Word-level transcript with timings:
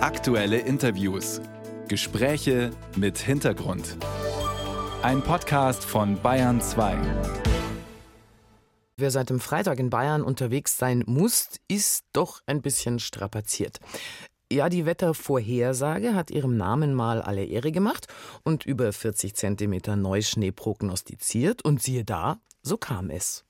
Aktuelle 0.00 0.58
Interviews. 0.58 1.40
Gespräche 1.88 2.70
mit 2.94 3.18
Hintergrund. 3.18 3.96
Ein 5.02 5.22
Podcast 5.22 5.84
von 5.84 6.22
Bayern 6.22 6.60
2. 6.60 6.96
Wer 8.96 9.10
seit 9.10 9.30
dem 9.30 9.40
Freitag 9.40 9.80
in 9.80 9.90
Bayern 9.90 10.22
unterwegs 10.22 10.78
sein 10.78 11.02
muss, 11.04 11.48
ist 11.66 12.04
doch 12.12 12.42
ein 12.46 12.62
bisschen 12.62 13.00
strapaziert. 13.00 13.80
Ja, 14.52 14.68
die 14.68 14.86
Wettervorhersage 14.86 16.14
hat 16.14 16.30
ihrem 16.30 16.56
Namen 16.56 16.94
mal 16.94 17.20
alle 17.20 17.44
Ehre 17.44 17.72
gemacht 17.72 18.06
und 18.44 18.64
über 18.64 18.92
40 18.92 19.34
Zentimeter 19.34 19.96
Neuschnee 19.96 20.52
prognostiziert. 20.52 21.64
Und 21.64 21.82
siehe 21.82 22.04
da, 22.04 22.38
so 22.62 22.76
kam 22.76 23.10
es. 23.10 23.44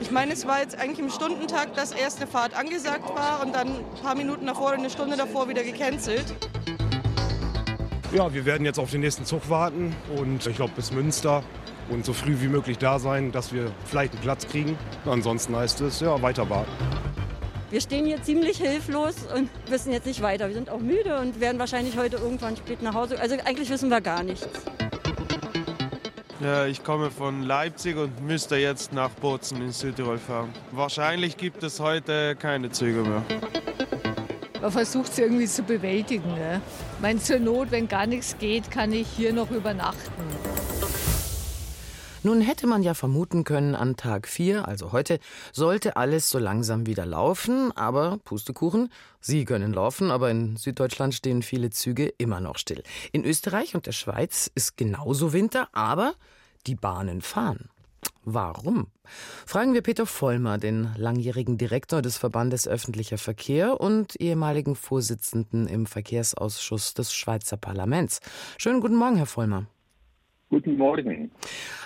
Ich 0.00 0.10
meine, 0.10 0.32
es 0.32 0.46
war 0.46 0.60
jetzt 0.60 0.78
eigentlich 0.78 0.98
im 0.98 1.10
Stundentakt, 1.10 1.76
dass 1.76 1.92
erst 1.92 2.16
eine 2.16 2.26
Fahrt 2.26 2.56
angesagt 2.56 3.08
war 3.14 3.42
und 3.44 3.54
dann 3.54 3.68
ein 3.68 3.84
paar 4.02 4.14
Minuten 4.14 4.46
davor 4.46 4.68
oder 4.68 4.78
eine 4.78 4.90
Stunde 4.90 5.16
davor 5.16 5.48
wieder 5.48 5.62
gecancelt. 5.62 6.24
Ja, 8.12 8.32
wir 8.32 8.44
werden 8.44 8.64
jetzt 8.64 8.78
auf 8.78 8.90
den 8.90 9.02
nächsten 9.02 9.24
Zug 9.24 9.48
warten 9.50 9.94
und 10.16 10.46
ich 10.46 10.56
glaube 10.56 10.72
bis 10.74 10.90
Münster 10.90 11.44
und 11.90 12.04
so 12.04 12.12
früh 12.12 12.40
wie 12.40 12.48
möglich 12.48 12.78
da 12.78 12.98
sein, 12.98 13.30
dass 13.30 13.52
wir 13.52 13.70
vielleicht 13.84 14.14
einen 14.14 14.22
Platz 14.22 14.46
kriegen. 14.46 14.76
Ansonsten 15.04 15.54
heißt 15.54 15.80
es 15.82 16.00
ja 16.00 16.20
weiter 16.22 16.48
warten. 16.48 16.72
Wir 17.70 17.80
stehen 17.80 18.06
hier 18.06 18.20
ziemlich 18.22 18.56
hilflos 18.56 19.14
und 19.36 19.48
wissen 19.68 19.92
jetzt 19.92 20.06
nicht 20.06 20.22
weiter. 20.22 20.48
Wir 20.48 20.54
sind 20.54 20.70
auch 20.70 20.80
müde 20.80 21.20
und 21.20 21.40
werden 21.40 21.58
wahrscheinlich 21.58 21.96
heute 21.96 22.16
irgendwann 22.16 22.56
spät 22.56 22.82
nach 22.82 22.94
Hause. 22.94 23.20
Also 23.20 23.36
eigentlich 23.44 23.70
wissen 23.70 23.90
wir 23.90 24.00
gar 24.00 24.24
nichts. 24.24 24.48
Ja, 26.42 26.64
ich 26.64 26.82
komme 26.82 27.10
von 27.10 27.42
Leipzig 27.42 27.98
und 27.98 28.22
müsste 28.22 28.56
jetzt 28.56 28.94
nach 28.94 29.10
Bozen 29.10 29.60
in 29.60 29.72
Südtirol 29.72 30.16
fahren. 30.16 30.48
Wahrscheinlich 30.72 31.36
gibt 31.36 31.62
es 31.62 31.80
heute 31.80 32.34
keine 32.34 32.70
Züge 32.70 33.02
mehr. 33.02 33.22
Man 34.62 34.72
versucht 34.72 35.12
es 35.12 35.18
irgendwie 35.18 35.46
zu 35.46 35.62
bewältigen. 35.62 36.34
Ne? 36.34 36.62
Ich 36.94 37.00
meine, 37.00 37.20
zur 37.20 37.40
Not, 37.40 37.70
wenn 37.70 37.88
gar 37.88 38.06
nichts 38.06 38.38
geht, 38.38 38.70
kann 38.70 38.92
ich 38.92 39.06
hier 39.08 39.34
noch 39.34 39.50
übernachten. 39.50 40.10
Nun 42.22 42.42
hätte 42.42 42.66
man 42.66 42.82
ja 42.82 42.92
vermuten 42.92 43.44
können, 43.44 43.74
an 43.74 43.96
Tag 43.96 44.28
4, 44.28 44.68
also 44.68 44.92
heute, 44.92 45.20
sollte 45.52 45.96
alles 45.96 46.28
so 46.28 46.38
langsam 46.38 46.84
wieder 46.84 47.06
laufen, 47.06 47.72
aber 47.74 48.18
Pustekuchen, 48.24 48.90
Sie 49.20 49.46
können 49.46 49.72
laufen, 49.72 50.10
aber 50.10 50.30
in 50.30 50.56
Süddeutschland 50.56 51.14
stehen 51.14 51.40
viele 51.40 51.70
Züge 51.70 52.12
immer 52.18 52.40
noch 52.40 52.58
still. 52.58 52.82
In 53.12 53.24
Österreich 53.24 53.74
und 53.74 53.86
der 53.86 53.92
Schweiz 53.92 54.50
ist 54.54 54.76
genauso 54.76 55.32
Winter, 55.32 55.68
aber 55.72 56.12
die 56.66 56.74
Bahnen 56.74 57.22
fahren. 57.22 57.70
Warum? 58.22 58.88
Fragen 59.46 59.72
wir 59.72 59.80
Peter 59.80 60.04
Vollmer, 60.04 60.58
den 60.58 60.90
langjährigen 60.98 61.56
Direktor 61.56 62.02
des 62.02 62.18
Verbandes 62.18 62.68
öffentlicher 62.68 63.16
Verkehr 63.16 63.80
und 63.80 64.20
ehemaligen 64.20 64.76
Vorsitzenden 64.76 65.66
im 65.66 65.86
Verkehrsausschuss 65.86 66.92
des 66.92 67.14
Schweizer 67.14 67.56
Parlaments. 67.56 68.20
Schönen 68.58 68.82
guten 68.82 68.96
Morgen, 68.96 69.16
Herr 69.16 69.24
Vollmer. 69.24 69.64
Guten 70.50 70.76
Morgen. 70.76 71.30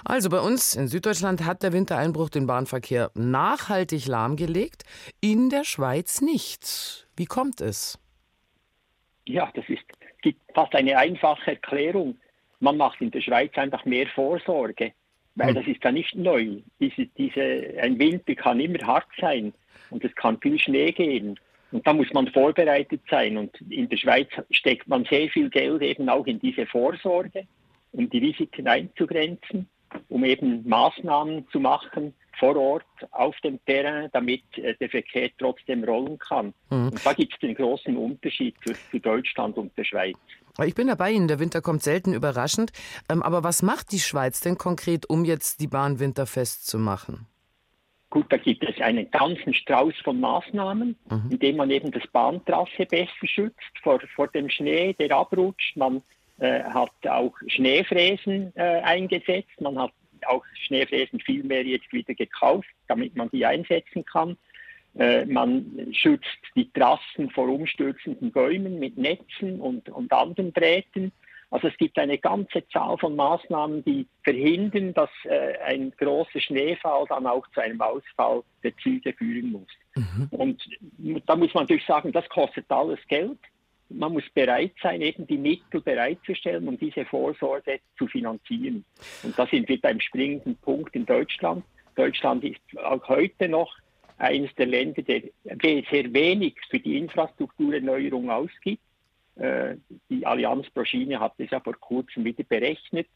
Also 0.04 0.28
bei 0.28 0.40
uns 0.40 0.74
in 0.74 0.88
Süddeutschland 0.88 1.44
hat 1.44 1.62
der 1.62 1.72
Wintereinbruch 1.72 2.28
den 2.28 2.46
Bahnverkehr 2.46 3.10
nachhaltig 3.14 4.06
lahmgelegt, 4.06 4.84
in 5.20 5.48
der 5.50 5.64
Schweiz 5.64 6.20
nicht. 6.20 7.06
Wie 7.16 7.24
kommt 7.24 7.60
es? 7.60 7.98
Ja, 9.26 9.50
das 9.54 9.64
ist 9.68 9.84
gibt 10.24 10.40
fast 10.54 10.74
eine 10.74 10.96
einfache 10.96 11.52
Erklärung. 11.52 12.16
Man 12.58 12.78
macht 12.78 13.00
in 13.02 13.10
der 13.10 13.20
Schweiz 13.20 13.52
einfach 13.56 13.84
mehr 13.84 14.06
Vorsorge, 14.06 14.92
weil 15.34 15.48
hm. 15.48 15.54
das 15.54 15.66
ist 15.66 15.84
ja 15.84 15.92
nicht 15.92 16.14
neu. 16.16 16.62
Diese, 16.80 17.06
diese, 17.18 17.74
ein 17.80 17.98
Winter 17.98 18.34
kann 18.34 18.58
immer 18.58 18.84
hart 18.86 19.06
sein 19.20 19.52
und 19.90 20.02
es 20.02 20.14
kann 20.14 20.40
viel 20.40 20.58
Schnee 20.58 20.92
gehen. 20.92 21.38
Und 21.72 21.86
da 21.86 21.92
muss 21.92 22.10
man 22.14 22.28
vorbereitet 22.28 23.02
sein. 23.10 23.36
Und 23.36 23.60
in 23.68 23.88
der 23.88 23.98
Schweiz 23.98 24.28
steckt 24.50 24.88
man 24.88 25.04
sehr 25.04 25.28
viel 25.28 25.50
Geld 25.50 25.82
eben 25.82 26.08
auch 26.08 26.26
in 26.26 26.40
diese 26.40 26.66
Vorsorge 26.66 27.46
um 27.92 28.10
die 28.10 28.18
Risiken 28.18 28.66
einzugrenzen, 28.66 29.68
um 30.08 30.24
eben 30.24 30.68
Maßnahmen 30.68 31.48
zu 31.50 31.60
machen 31.60 32.14
vor 32.38 32.56
Ort 32.56 32.84
auf 33.12 33.36
dem 33.40 33.64
Terrain, 33.64 34.08
damit 34.12 34.42
äh, 34.58 34.74
der 34.74 34.88
Verkehr 34.88 35.30
trotzdem 35.38 35.84
rollen 35.84 36.18
kann. 36.18 36.52
Mhm. 36.70 36.88
Und 36.88 37.06
da 37.06 37.12
gibt 37.12 37.32
es 37.32 37.38
den 37.40 37.54
großen 37.54 37.96
Unterschied 37.96 38.54
zu, 38.64 38.74
zu, 38.90 38.98
Deutschland 38.98 39.56
und 39.56 39.76
der 39.76 39.84
Schweiz. 39.84 40.16
Ich 40.64 40.74
bin 40.74 40.86
dabei 40.86 41.12
Ihnen, 41.12 41.28
der 41.28 41.40
Winter 41.40 41.60
kommt 41.60 41.82
selten 41.82 42.12
überraschend. 42.12 42.72
Ähm, 43.08 43.22
aber 43.22 43.42
was 43.42 43.62
macht 43.62 43.92
die 43.92 43.98
Schweiz 43.98 44.40
denn 44.40 44.58
konkret, 44.58 45.08
um 45.08 45.24
jetzt 45.24 45.60
die 45.60 45.66
Bahn 45.66 45.98
winterfest 45.98 46.66
zu 46.66 46.78
machen? 46.78 47.26
Gut, 48.10 48.26
da 48.28 48.36
gibt 48.36 48.62
es 48.62 48.80
einen 48.80 49.10
ganzen 49.10 49.52
Strauß 49.52 49.94
von 50.04 50.20
Maßnahmen, 50.20 50.96
mhm. 51.10 51.30
indem 51.30 51.56
man 51.56 51.70
eben 51.70 51.90
das 51.90 52.06
Bahntrasse 52.12 52.86
besser 52.88 53.26
schützt 53.26 53.78
vor, 53.82 53.98
vor 54.14 54.28
dem 54.28 54.48
Schnee, 54.48 54.92
der 54.92 55.16
abrutscht. 55.16 55.76
Man 55.76 56.00
hat 56.40 56.92
auch 57.08 57.34
Schneefräsen 57.46 58.52
äh, 58.56 58.80
eingesetzt. 58.80 59.60
Man 59.60 59.78
hat 59.78 59.92
auch 60.26 60.44
Schneefräsen 60.66 61.20
viel 61.20 61.44
mehr 61.44 61.64
jetzt 61.64 61.92
wieder 61.92 62.14
gekauft, 62.14 62.68
damit 62.88 63.16
man 63.16 63.30
die 63.30 63.46
einsetzen 63.46 64.04
kann. 64.04 64.36
Äh, 64.96 65.24
man 65.26 65.88
schützt 65.92 66.26
die 66.54 66.70
Trassen 66.72 67.30
vor 67.30 67.48
umstürzenden 67.48 68.30
Bäumen 68.30 68.78
mit 68.78 68.96
Netzen 68.96 69.60
und, 69.60 69.88
und 69.88 70.12
anderen 70.12 70.52
Drähten. 70.52 71.12
Also 71.50 71.68
es 71.68 71.76
gibt 71.76 71.98
eine 71.98 72.18
ganze 72.18 72.66
Zahl 72.68 72.98
von 72.98 73.14
Maßnahmen, 73.14 73.84
die 73.84 74.06
verhindern, 74.22 74.94
dass 74.94 75.10
äh, 75.24 75.56
ein 75.64 75.92
großer 75.96 76.40
Schneefall 76.40 77.04
dann 77.08 77.26
auch 77.26 77.46
zu 77.52 77.60
einem 77.60 77.80
Ausfall 77.80 78.42
der 78.62 78.76
Züge 78.78 79.12
führen 79.12 79.52
muss. 79.52 79.68
Mhm. 79.94 80.28
Und 80.30 80.62
da 81.26 81.36
muss 81.36 81.54
man 81.54 81.64
natürlich 81.64 81.86
sagen, 81.86 82.12
das 82.12 82.28
kostet 82.28 82.70
alles 82.70 82.98
Geld 83.08 83.38
man 83.88 84.12
muss 84.12 84.28
bereit 84.34 84.72
sein, 84.82 85.00
eben 85.00 85.26
die 85.26 85.38
Mittel 85.38 85.80
bereitzustellen, 85.80 86.66
um 86.68 86.78
diese 86.78 87.04
Vorsorge 87.04 87.80
zu 87.98 88.06
finanzieren. 88.06 88.84
Und 89.22 89.38
da 89.38 89.46
sind 89.46 89.68
wir 89.68 89.80
beim 89.80 90.00
springenden 90.00 90.56
Punkt 90.56 90.94
in 90.96 91.06
Deutschland. 91.06 91.64
Deutschland 91.94 92.44
ist 92.44 92.60
auch 92.82 93.06
heute 93.08 93.48
noch 93.48 93.74
eines 94.18 94.54
der 94.54 94.66
Länder, 94.66 95.02
der 95.02 95.22
sehr 95.44 96.12
wenig 96.12 96.54
für 96.70 96.78
die 96.78 96.98
Infrastrukturerneuerung 96.98 98.30
ausgibt. 98.30 98.82
Äh, 99.36 99.76
die 100.08 100.24
Allianz 100.24 100.70
pro 100.70 100.84
Schiene 100.84 101.18
hat 101.18 101.34
das 101.38 101.50
ja 101.50 101.60
vor 101.60 101.74
kurzem 101.74 102.24
wieder 102.24 102.44
berechnet. 102.44 103.08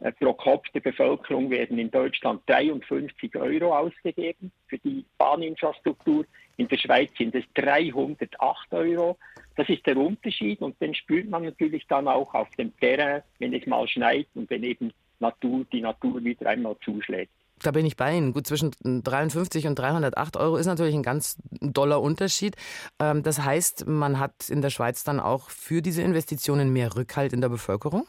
Äh, 0.00 0.12
pro 0.12 0.34
Kopf 0.34 0.68
der 0.74 0.80
Bevölkerung 0.80 1.50
werden 1.50 1.78
in 1.78 1.90
Deutschland 1.90 2.42
53 2.46 3.34
Euro 3.36 3.76
ausgegeben 3.76 4.52
für 4.66 4.78
die 4.78 5.04
Bahninfrastruktur. 5.16 6.26
In 6.56 6.68
der 6.68 6.76
Schweiz 6.76 7.10
sind 7.16 7.34
es 7.34 7.44
308 7.54 8.72
Euro. 8.72 9.16
Das 9.56 9.68
ist 9.68 9.86
der 9.86 9.96
Unterschied 9.96 10.60
und 10.60 10.80
den 10.80 10.94
spürt 10.94 11.28
man 11.28 11.44
natürlich 11.44 11.86
dann 11.88 12.08
auch 12.08 12.32
auf 12.34 12.48
dem 12.56 12.76
Terrain, 12.78 13.22
wenn 13.38 13.52
es 13.52 13.66
mal 13.66 13.86
schneit 13.86 14.26
und 14.34 14.48
wenn 14.50 14.62
eben 14.62 14.92
Natur, 15.20 15.64
die 15.72 15.80
Natur 15.80 16.22
wieder 16.24 16.48
einmal 16.48 16.76
zuschlägt. 16.84 17.32
Da 17.62 17.70
bin 17.70 17.86
ich 17.86 17.96
bei 17.96 18.16
Ihnen. 18.16 18.32
Gut, 18.32 18.46
zwischen 18.46 18.72
53 18.82 19.66
und 19.68 19.78
308 19.78 20.36
Euro 20.36 20.56
ist 20.56 20.66
natürlich 20.66 20.94
ein 20.94 21.02
ganz 21.02 21.38
doller 21.60 22.00
Unterschied. 22.00 22.56
Ähm, 23.00 23.22
das 23.22 23.44
heißt, 23.44 23.86
man 23.86 24.18
hat 24.18 24.50
in 24.50 24.62
der 24.62 24.70
Schweiz 24.70 25.04
dann 25.04 25.20
auch 25.20 25.48
für 25.48 25.80
diese 25.80 26.02
Investitionen 26.02 26.72
mehr 26.72 26.96
Rückhalt 26.96 27.32
in 27.32 27.40
der 27.40 27.48
Bevölkerung? 27.48 28.06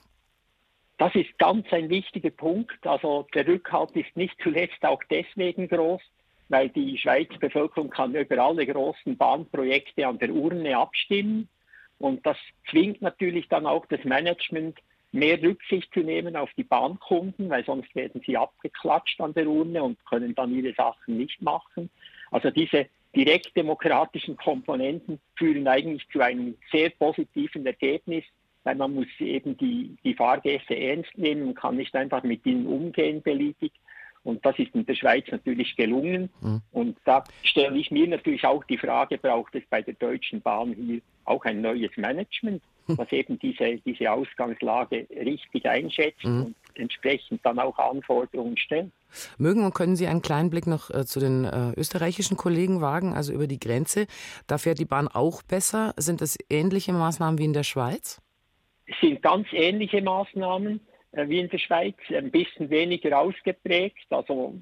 Das 0.98 1.14
ist 1.16 1.38
ganz 1.38 1.66
ein 1.72 1.90
wichtiger 1.90 2.30
Punkt. 2.30 2.86
Also 2.86 3.28
der 3.34 3.48
Rückhalt 3.48 3.92
ist 3.92 4.16
nicht 4.16 4.36
zuletzt 4.42 4.84
auch 4.84 5.02
deswegen 5.10 5.68
groß, 5.68 6.02
weil 6.54 6.70
die 6.70 7.00
Schweizer 7.00 7.40
Bevölkerung 7.40 7.90
kann 7.90 8.14
über 8.14 8.38
alle 8.38 8.68
großen 8.68 9.18
Bahnprojekte 9.18 10.06
an 10.08 10.20
der 10.20 10.30
Urne 10.30 10.78
abstimmen. 10.78 11.50
Und 11.98 12.24
das 12.28 12.38
zwingt 12.70 13.02
natürlich 13.02 13.50
dann 13.50 13.66
auch 13.66 13.88
das 13.88 14.04
Management, 14.04 14.78
mehr 15.12 15.42
Rücksicht 15.42 15.92
zu 15.96 16.02
nehmen 16.02 16.36
auf 16.36 16.52
die 16.56 16.64
Bahnkunden, 16.64 17.50
weil 17.50 17.66
sonst 17.66 17.96
werden 17.96 18.22
sie 18.24 18.38
abgeklatscht 18.38 19.20
an 19.20 19.34
der 19.34 19.48
Urne 19.48 19.82
und 19.82 20.06
können 20.06 20.36
dann 20.36 20.54
ihre 20.54 20.76
Sachen 20.76 21.18
nicht 21.18 21.42
machen. 21.42 21.90
Also 22.30 22.52
diese 22.52 22.86
direktdemokratischen 23.16 24.38
Komponenten 24.38 25.20
führen 25.36 25.68
eigentlich 25.68 26.08
zu 26.10 26.22
einem 26.22 26.56
sehr 26.72 26.92
positiven 26.92 27.66
Ergebnis, 27.66 28.26
weil 28.64 28.76
man 28.76 28.94
muss 28.94 29.08
eben 29.18 29.58
die, 29.58 29.96
die 30.04 30.14
Fahrgäste 30.14 30.78
ernst 30.78 31.18
nehmen 31.18 31.48
und 31.48 31.56
kann 31.56 31.78
nicht 31.78 31.96
einfach 31.96 32.22
mit 32.22 32.46
ihnen 32.46 32.68
umgehen 32.68 33.24
beliebig, 33.24 33.72
und 34.24 34.46
das 34.46 34.58
ist 34.58 34.74
in 34.74 34.86
der 34.86 34.96
Schweiz 34.96 35.26
natürlich 35.32 35.76
gelungen. 35.76 36.30
Mhm. 36.42 36.62
Und 36.72 36.98
da 37.06 37.24
stelle 37.44 37.78
ich 37.78 37.92
mir 37.92 38.08
natürlich 38.08 38.46
auch 38.46 38.64
die 38.64 38.78
Frage, 38.78 39.18
braucht 39.18 39.56
es 39.56 39.64
bei 39.70 39.82
der 39.82 39.94
Deutschen 39.96 40.42
Bahn 40.42 40.74
hier 40.74 41.02
auch 41.26 41.44
ein 41.46 41.62
neues 41.62 41.92
Management, 41.98 42.64
mhm. 42.88 42.98
was 42.98 43.12
eben 43.12 43.38
diese, 43.40 43.78
diese 43.86 44.12
Ausgangslage 44.12 45.08
richtig 45.12 45.66
einschätzt 45.66 46.24
mhm. 46.24 46.46
und 46.46 46.56
entsprechend 46.76 47.46
dann 47.46 47.60
auch 47.60 47.78
Anforderungen 47.78 48.58
stellt. 48.58 48.92
Mögen 49.38 49.64
und 49.64 49.76
können 49.76 49.96
Sie 49.96 50.08
einen 50.08 50.22
kleinen 50.22 50.50
Blick 50.50 50.68
noch 50.68 50.90
äh, 50.90 51.06
zu 51.06 51.20
den 51.20 51.46
äh, 51.46 51.72
österreichischen 51.78 52.38
Kollegen 52.38 52.82
wagen, 52.82 53.14
also 53.14 53.34
über 53.34 53.48
die 53.48 53.60
Grenze? 53.60 54.08
Da 54.48 54.58
fährt 54.58 54.80
die 54.80 54.86
Bahn 54.86 55.08
auch 55.08 55.44
besser. 55.44 55.94
Sind 55.98 56.22
es 56.22 56.38
ähnliche 56.50 56.94
Maßnahmen 56.94 57.38
wie 57.38 57.46
in 57.46 57.54
der 57.54 57.64
Schweiz? 57.64 58.22
Es 58.86 58.96
sind 59.02 59.22
ganz 59.22 59.48
ähnliche 59.52 60.02
Maßnahmen. 60.02 60.82
Äh, 61.14 61.30
wie 61.30 61.40
in 61.40 61.50
der 61.50 61.60
Schweiz, 61.60 61.96
ein 62.10 62.32
bisschen 62.32 62.70
weniger 62.70 63.20
ausgeprägt. 63.20 64.06
Also 64.10 64.56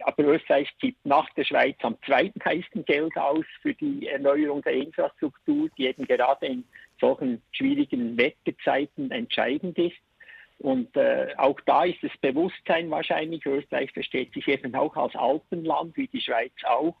aber 0.00 0.24
Österreich 0.24 0.70
gibt 0.78 1.04
nach 1.04 1.28
der 1.34 1.44
Schweiz 1.44 1.76
am 1.82 1.96
zweitmeisten 2.06 2.86
Geld 2.86 3.14
aus 3.18 3.44
für 3.60 3.74
die 3.74 4.08
Erneuerung 4.08 4.62
der 4.62 4.72
Infrastruktur, 4.72 5.68
die 5.76 5.86
eben 5.86 6.06
gerade 6.06 6.46
in 6.46 6.64
solchen 6.98 7.42
schwierigen 7.52 8.16
Wetterzeiten 8.16 9.10
entscheidend 9.10 9.76
ist. 9.78 9.96
Und 10.58 10.96
äh, 10.96 11.34
auch 11.36 11.60
da 11.66 11.84
ist 11.84 12.02
das 12.02 12.16
Bewusstsein 12.22 12.90
wahrscheinlich, 12.90 13.44
Österreich 13.44 13.92
versteht 13.92 14.32
sich 14.32 14.48
eben 14.48 14.74
auch 14.74 14.96
als 14.96 15.14
Alpenland, 15.16 15.96
wie 15.98 16.06
die 16.06 16.20
Schweiz 16.20 16.52
auch. 16.62 16.96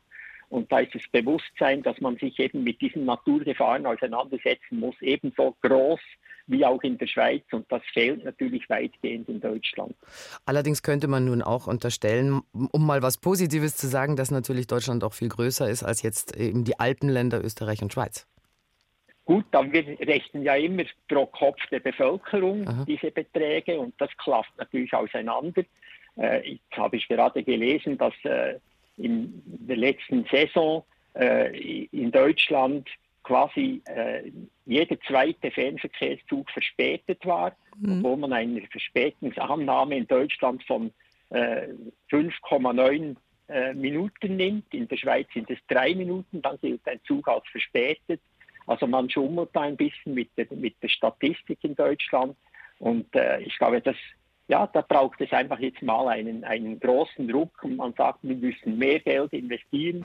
Und 0.50 0.70
da 0.70 0.80
ist 0.80 0.94
das 0.94 1.08
Bewusstsein, 1.10 1.82
dass 1.82 1.98
man 2.02 2.18
sich 2.18 2.38
eben 2.38 2.64
mit 2.64 2.82
diesen 2.82 3.06
Naturgefahren 3.06 3.86
auseinandersetzen 3.86 4.78
muss, 4.78 4.96
ebenso 5.00 5.56
groß 5.62 6.00
wie 6.46 6.64
auch 6.64 6.82
in 6.82 6.98
der 6.98 7.06
Schweiz. 7.06 7.42
Und 7.52 7.70
das 7.70 7.82
fehlt 7.92 8.24
natürlich 8.24 8.68
weitgehend 8.68 9.28
in 9.28 9.40
Deutschland. 9.40 9.94
Allerdings 10.44 10.82
könnte 10.82 11.08
man 11.08 11.24
nun 11.24 11.42
auch 11.42 11.66
unterstellen, 11.66 12.42
um 12.52 12.86
mal 12.86 13.02
was 13.02 13.18
Positives 13.18 13.76
zu 13.76 13.86
sagen, 13.86 14.16
dass 14.16 14.30
natürlich 14.30 14.66
Deutschland 14.66 15.04
auch 15.04 15.14
viel 15.14 15.28
größer 15.28 15.68
ist 15.68 15.82
als 15.82 16.02
jetzt 16.02 16.36
eben 16.36 16.64
die 16.64 16.78
Alpenländer 16.78 17.42
Österreich 17.42 17.82
und 17.82 17.92
Schweiz. 17.92 18.26
Gut, 19.24 19.46
dann 19.52 19.72
wir 19.72 19.86
rechnen 20.00 20.42
ja 20.42 20.54
immer 20.54 20.84
pro 21.08 21.24
Kopf 21.26 21.58
der 21.70 21.80
Bevölkerung 21.80 22.68
Aha. 22.68 22.84
diese 22.86 23.10
Beträge 23.10 23.80
und 23.80 23.94
das 23.98 24.10
klafft 24.18 24.52
natürlich 24.58 24.92
auseinander. 24.92 25.62
Äh, 26.18 26.52
jetzt 26.52 26.76
habe 26.76 26.96
ich 26.96 27.08
gerade 27.08 27.42
gelesen, 27.42 27.96
dass 27.96 28.12
äh, 28.24 28.58
in 28.98 29.42
der 29.46 29.76
letzten 29.76 30.26
Saison 30.30 30.84
äh, 31.14 31.86
in 31.86 32.12
Deutschland 32.12 32.86
quasi 33.24 33.82
äh, 33.86 34.30
jeder 34.66 35.00
zweite 35.00 35.50
Fernverkehrszug 35.50 36.48
verspätet 36.50 37.24
war, 37.26 37.56
mhm. 37.78 37.98
obwohl 37.98 38.16
man 38.18 38.32
eine 38.32 38.62
Verspätungsannahme 38.68 39.96
in 39.96 40.06
Deutschland 40.06 40.62
von 40.64 40.92
äh, 41.30 41.68
5,9 42.10 43.16
äh, 43.48 43.74
Minuten 43.74 44.36
nimmt. 44.36 44.72
In 44.72 44.86
der 44.86 44.96
Schweiz 44.96 45.26
sind 45.34 45.50
es 45.50 45.58
drei 45.66 45.94
Minuten, 45.94 46.40
dann 46.40 46.58
gilt 46.60 46.86
ein 46.86 47.00
Zug 47.06 47.26
als 47.28 47.44
verspätet. 47.50 48.20
Also 48.66 48.86
man 48.86 49.10
schummelt 49.10 49.50
da 49.52 49.62
ein 49.62 49.76
bisschen 49.76 50.14
mit 50.14 50.30
der, 50.36 50.46
mit 50.50 50.82
der 50.82 50.88
Statistik 50.88 51.58
in 51.62 51.74
Deutschland. 51.74 52.36
Und 52.78 53.14
äh, 53.14 53.40
ich 53.40 53.56
glaube, 53.58 53.80
das, 53.80 53.96
ja, 54.48 54.66
da 54.66 54.80
braucht 54.80 55.20
es 55.20 55.32
einfach 55.32 55.58
jetzt 55.58 55.82
mal 55.82 56.08
einen, 56.08 56.44
einen 56.44 56.80
großen 56.80 57.28
Druck 57.28 57.62
und 57.62 57.76
man 57.76 57.92
sagt, 57.94 58.20
wir 58.22 58.36
müssen 58.36 58.78
mehr 58.78 59.00
Geld 59.00 59.32
investieren, 59.32 60.04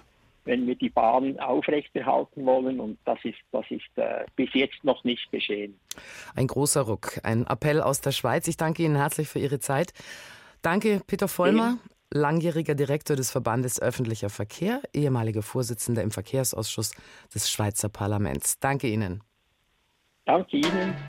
wenn 0.49 0.65
wir 0.65 0.75
die 0.75 0.89
Bahn 0.89 1.39
aufrechterhalten 1.39 2.45
wollen. 2.45 2.79
Und 2.79 2.97
das 3.05 3.19
ist, 3.23 3.37
das 3.51 3.65
ist 3.69 3.85
äh, 3.95 4.25
bis 4.35 4.49
jetzt 4.53 4.83
noch 4.83 5.03
nicht 5.03 5.31
geschehen. 5.31 5.79
Ein 6.35 6.47
großer 6.47 6.81
Ruck, 6.81 7.19
ein 7.23 7.45
Appell 7.45 7.81
aus 7.81 8.01
der 8.01 8.11
Schweiz. 8.11 8.47
Ich 8.47 8.57
danke 8.57 8.83
Ihnen 8.83 8.95
herzlich 8.95 9.29
für 9.29 9.39
Ihre 9.39 9.59
Zeit. 9.59 9.93
Danke, 10.61 11.01
Peter 11.07 11.27
Vollmer 11.27 11.77
langjähriger 12.11 12.73
Direktor 12.73 13.15
des 13.15 13.29
Verbandes 13.29 13.79
öffentlicher 13.79 14.31
Verkehr, 14.31 14.81
ehemaliger 14.93 15.43
Vorsitzender 15.43 16.01
im 16.01 16.09
Verkehrsausschuss 16.09 16.93
des 17.33 17.51
Schweizer 17.51 17.87
Parlaments. 17.87 18.59
Danke 18.59 18.87
Ihnen. 18.87 19.21
Danke 20.25 20.57
Ihnen. 20.57 20.95